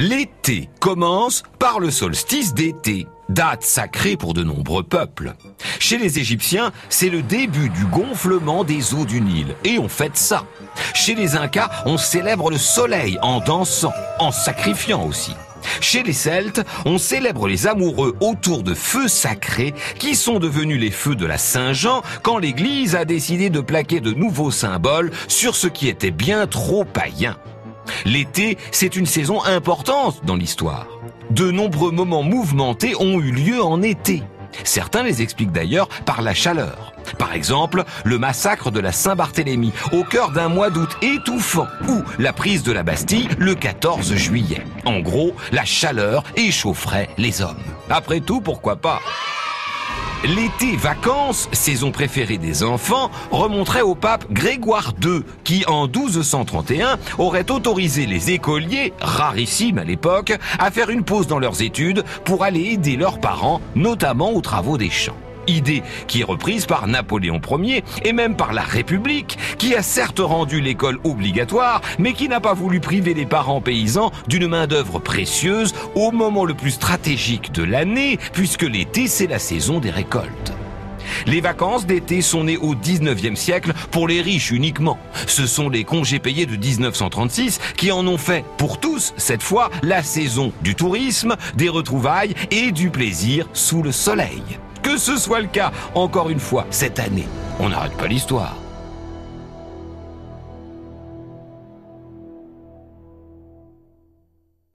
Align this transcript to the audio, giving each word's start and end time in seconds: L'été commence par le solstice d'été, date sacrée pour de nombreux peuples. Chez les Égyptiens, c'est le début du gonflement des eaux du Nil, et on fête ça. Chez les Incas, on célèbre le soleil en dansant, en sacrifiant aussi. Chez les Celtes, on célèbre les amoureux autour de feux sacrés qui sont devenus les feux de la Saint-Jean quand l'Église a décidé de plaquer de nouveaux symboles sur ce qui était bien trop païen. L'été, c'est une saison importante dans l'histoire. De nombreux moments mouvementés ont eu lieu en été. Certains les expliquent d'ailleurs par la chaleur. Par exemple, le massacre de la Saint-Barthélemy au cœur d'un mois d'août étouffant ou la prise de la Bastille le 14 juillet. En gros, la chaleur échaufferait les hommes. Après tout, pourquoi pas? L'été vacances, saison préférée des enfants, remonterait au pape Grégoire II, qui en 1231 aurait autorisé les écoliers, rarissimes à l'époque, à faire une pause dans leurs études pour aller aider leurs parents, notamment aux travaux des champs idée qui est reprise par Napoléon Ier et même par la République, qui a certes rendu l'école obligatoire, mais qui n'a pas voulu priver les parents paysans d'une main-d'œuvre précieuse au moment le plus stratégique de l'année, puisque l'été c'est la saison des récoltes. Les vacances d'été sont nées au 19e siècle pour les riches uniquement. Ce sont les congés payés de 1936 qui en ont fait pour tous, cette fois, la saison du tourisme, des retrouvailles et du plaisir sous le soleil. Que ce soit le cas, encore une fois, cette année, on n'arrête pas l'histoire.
L'été 0.00 0.70
commence 0.80 1.42
par 1.58 1.78
le 1.78 1.90
solstice 1.90 2.54
d'été, 2.54 3.06
date 3.28 3.62
sacrée 3.62 4.16
pour 4.16 4.32
de 4.32 4.42
nombreux 4.42 4.82
peuples. 4.82 5.34
Chez 5.78 5.98
les 5.98 6.18
Égyptiens, 6.18 6.72
c'est 6.88 7.10
le 7.10 7.20
début 7.20 7.68
du 7.68 7.84
gonflement 7.84 8.64
des 8.64 8.94
eaux 8.94 9.04
du 9.04 9.20
Nil, 9.20 9.54
et 9.62 9.78
on 9.78 9.90
fête 9.90 10.16
ça. 10.16 10.46
Chez 10.94 11.14
les 11.14 11.36
Incas, 11.36 11.68
on 11.84 11.98
célèbre 11.98 12.50
le 12.50 12.56
soleil 12.56 13.18
en 13.20 13.40
dansant, 13.40 13.92
en 14.18 14.32
sacrifiant 14.32 15.04
aussi. 15.04 15.34
Chez 15.82 16.02
les 16.02 16.14
Celtes, 16.14 16.64
on 16.86 16.96
célèbre 16.96 17.46
les 17.46 17.66
amoureux 17.66 18.16
autour 18.20 18.62
de 18.62 18.72
feux 18.72 19.08
sacrés 19.08 19.74
qui 19.98 20.14
sont 20.14 20.38
devenus 20.38 20.80
les 20.80 20.90
feux 20.90 21.14
de 21.14 21.26
la 21.26 21.36
Saint-Jean 21.36 22.00
quand 22.22 22.38
l'Église 22.38 22.94
a 22.94 23.04
décidé 23.04 23.50
de 23.50 23.60
plaquer 23.60 24.00
de 24.00 24.12
nouveaux 24.12 24.50
symboles 24.50 25.10
sur 25.28 25.56
ce 25.56 25.66
qui 25.66 25.88
était 25.88 26.10
bien 26.10 26.46
trop 26.46 26.84
païen. 26.84 27.36
L'été, 28.04 28.58
c'est 28.70 28.96
une 28.96 29.06
saison 29.06 29.42
importante 29.44 30.24
dans 30.24 30.36
l'histoire. 30.36 30.86
De 31.30 31.50
nombreux 31.50 31.92
moments 31.92 32.22
mouvementés 32.22 32.94
ont 32.98 33.20
eu 33.20 33.30
lieu 33.30 33.62
en 33.62 33.82
été. 33.82 34.22
Certains 34.64 35.02
les 35.02 35.22
expliquent 35.22 35.52
d'ailleurs 35.52 35.88
par 36.04 36.22
la 36.22 36.34
chaleur. 36.34 36.92
Par 37.18 37.32
exemple, 37.34 37.84
le 38.04 38.18
massacre 38.18 38.70
de 38.70 38.80
la 38.80 38.92
Saint-Barthélemy 38.92 39.72
au 39.92 40.04
cœur 40.04 40.30
d'un 40.30 40.48
mois 40.48 40.70
d'août 40.70 40.90
étouffant 41.02 41.66
ou 41.88 42.02
la 42.18 42.32
prise 42.32 42.62
de 42.62 42.72
la 42.72 42.82
Bastille 42.82 43.28
le 43.38 43.54
14 43.54 44.14
juillet. 44.14 44.64
En 44.84 45.00
gros, 45.00 45.34
la 45.52 45.64
chaleur 45.64 46.24
échaufferait 46.36 47.10
les 47.16 47.42
hommes. 47.42 47.62
Après 47.88 48.20
tout, 48.20 48.40
pourquoi 48.40 48.76
pas? 48.76 49.00
L'été 50.24 50.76
vacances, 50.76 51.48
saison 51.52 51.92
préférée 51.92 52.36
des 52.36 52.62
enfants, 52.62 53.10
remonterait 53.30 53.80
au 53.80 53.94
pape 53.94 54.30
Grégoire 54.30 54.92
II, 55.02 55.22
qui 55.44 55.64
en 55.66 55.86
1231 55.86 56.98
aurait 57.16 57.50
autorisé 57.50 58.04
les 58.04 58.30
écoliers, 58.30 58.92
rarissimes 59.00 59.78
à 59.78 59.84
l'époque, 59.84 60.36
à 60.58 60.70
faire 60.70 60.90
une 60.90 61.04
pause 61.04 61.26
dans 61.26 61.38
leurs 61.38 61.62
études 61.62 62.04
pour 62.24 62.44
aller 62.44 62.72
aider 62.72 62.96
leurs 62.96 63.18
parents, 63.18 63.62
notamment 63.74 64.32
aux 64.32 64.42
travaux 64.42 64.76
des 64.76 64.90
champs 64.90 65.16
idée 65.50 65.82
qui 66.06 66.20
est 66.20 66.24
reprise 66.24 66.66
par 66.66 66.86
Napoléon 66.86 67.40
Ier 67.62 67.84
et 68.04 68.12
même 68.12 68.36
par 68.36 68.52
la 68.52 68.62
République, 68.62 69.38
qui 69.58 69.74
a 69.74 69.82
certes 69.82 70.20
rendu 70.20 70.60
l'école 70.60 70.98
obligatoire, 71.04 71.80
mais 71.98 72.12
qui 72.12 72.28
n'a 72.28 72.40
pas 72.40 72.54
voulu 72.54 72.80
priver 72.80 73.14
les 73.14 73.26
parents 73.26 73.60
paysans 73.60 74.12
d'une 74.28 74.46
main-d'œuvre 74.46 74.98
précieuse 74.98 75.74
au 75.94 76.10
moment 76.10 76.44
le 76.44 76.54
plus 76.54 76.72
stratégique 76.72 77.52
de 77.52 77.62
l'année, 77.62 78.18
puisque 78.32 78.62
l'été 78.62 79.06
c'est 79.06 79.26
la 79.26 79.38
saison 79.38 79.80
des 79.80 79.90
récoltes. 79.90 80.52
Les 81.26 81.40
vacances 81.40 81.86
d'été 81.86 82.22
sont 82.22 82.44
nées 82.44 82.56
au 82.56 82.74
19e 82.74 83.36
siècle 83.36 83.72
pour 83.90 84.08
les 84.08 84.22
riches 84.22 84.50
uniquement. 84.50 84.98
Ce 85.26 85.46
sont 85.46 85.68
les 85.68 85.84
congés 85.84 86.18
payés 86.18 86.46
de 86.46 86.56
1936 86.56 87.60
qui 87.76 87.92
en 87.92 88.06
ont 88.06 88.18
fait 88.18 88.44
pour 88.56 88.80
tous, 88.80 89.12
cette 89.16 89.42
fois, 89.42 89.70
la 89.82 90.02
saison 90.02 90.52
du 90.62 90.74
tourisme, 90.74 91.36
des 91.56 91.68
retrouvailles 91.68 92.34
et 92.50 92.72
du 92.72 92.90
plaisir 92.90 93.46
sous 93.52 93.82
le 93.82 93.92
soleil. 93.92 94.42
Que 94.90 94.96
ce 94.96 95.16
soit 95.16 95.40
le 95.40 95.46
cas, 95.46 95.70
encore 95.94 96.30
une 96.30 96.40
fois, 96.40 96.66
cette 96.70 96.98
année, 96.98 97.28
on 97.60 97.68
n'arrête 97.68 97.96
pas 97.96 98.08
l'histoire. 98.08 98.56